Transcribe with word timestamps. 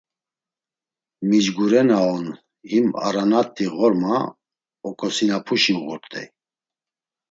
Micgure 1.29 1.81
na 1.87 1.97
on 2.15 2.25
him 2.71 2.87
aranat̆i 3.07 3.65
ğorma 3.75 4.15
oǩosinapuşi 4.87 5.73
uğurt̆ey. 5.85 6.27